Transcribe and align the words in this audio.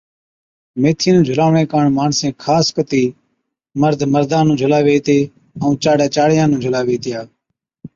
ميٿِي 0.81 1.09
نُون 1.13 1.25
جھُلاوَڻي 1.27 1.63
ڪاڻ 1.71 1.85
ماڻسين 1.97 2.31
خاص 2.43 2.65
ڪتِي 2.75 3.03
مرد 3.81 3.99
مردا 4.13 4.39
نُون 4.45 4.55
جھُلاوَي 4.61 4.93
ھِتي 4.97 5.19
ائُون 5.59 5.73
چاڙي 5.83 6.01
نُون 6.03 6.11
چاڙِيا 6.15 6.43
جھُلاوي 6.63 6.93
ھِتيا 6.97 7.21